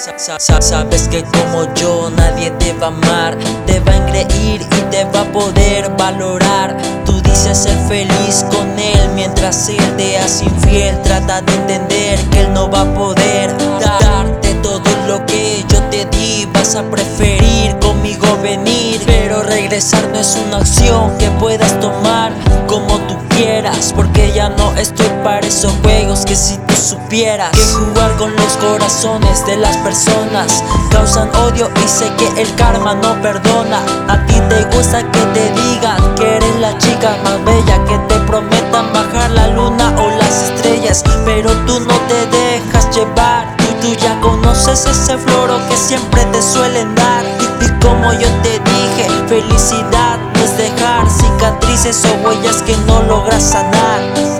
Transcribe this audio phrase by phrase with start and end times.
[0.00, 3.36] Sabes que como yo nadie te va a amar,
[3.66, 6.74] te va a engreír y te va a poder valorar.
[7.04, 10.98] Tú dices ser feliz con él mientras él te hace infiel.
[11.02, 16.06] Trata de entender que él no va a poder darte todo lo que yo te
[16.16, 16.46] di.
[16.46, 22.32] Vas a preferir conmigo venir, pero regresar no es una acción que puedas tomar
[22.66, 28.16] como tú quieras, porque ya no estoy para esos juegos que si supieras que jugar
[28.16, 33.80] con los corazones de las personas causan odio y sé que el karma no perdona.
[34.08, 38.18] A ti te gusta que te digan que eres la chica más bella, que te
[38.20, 43.56] prometan bajar la luna o las estrellas, pero tú no te dejas llevar.
[43.58, 47.24] Tú, tú ya conoces ese floro que siempre te suelen dar.
[47.60, 53.02] Y, y como yo te dije, felicidad no es dejar cicatrices o huellas que no
[53.02, 54.39] logras sanar.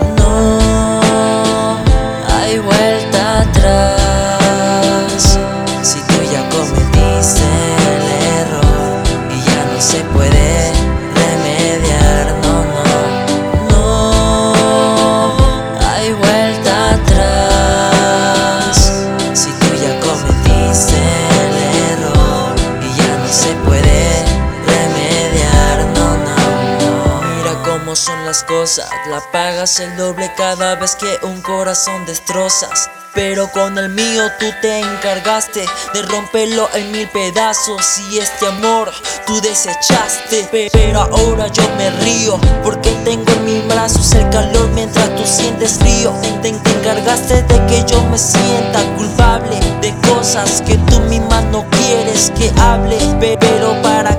[27.90, 32.88] Cómo son las cosas, la pagas el doble cada vez que un corazón destrozas.
[33.12, 38.92] Pero con el mío tú te encargaste de romperlo en mil pedazos y este amor
[39.26, 40.44] tú desechaste.
[40.52, 45.24] Pe- Pero ahora yo me río porque tengo en mis brazos el calor mientras tú
[45.26, 46.12] sientes frío.
[46.22, 51.40] Te, te- te encargaste de que yo me sienta culpable de cosas que tú misma
[51.50, 52.96] no quieres que hable.
[53.18, 54.09] Pe- Pero para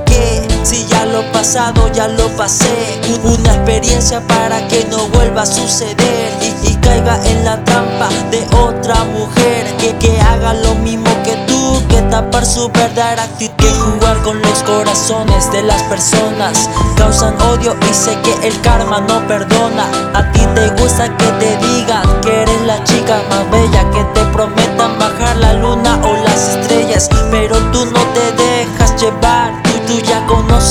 [1.42, 3.02] pasado ya lo pasé.
[3.24, 8.46] Una experiencia para que no vuelva a suceder y, y caiga en la trampa de
[8.58, 13.56] otra mujer que, que haga lo mismo que tú, que tapar su verdadera actitud.
[13.58, 19.02] Que jugar con los corazones de las personas causan odio y sé que el karma
[19.02, 19.86] no perdona.
[20.14, 24.24] A ti te gusta que te digan que eres la chica más bella, que te
[24.28, 28.41] prometan bajar la luna o las estrellas, pero tú no te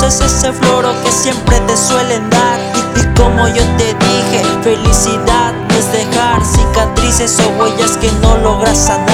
[0.00, 2.59] conoces ese floro que siempre te suelen dar.
[2.75, 8.39] Y, y como yo te dije, felicidad no es dejar cicatrices o huellas que no
[8.39, 9.09] logras sanar.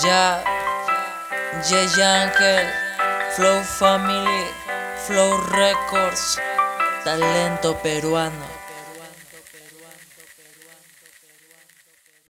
[0.00, 0.40] Ya,
[1.68, 2.64] Jay Ángel,
[3.36, 4.48] Flow Family,
[5.04, 6.40] Flow Records,
[7.04, 8.61] talento peruano.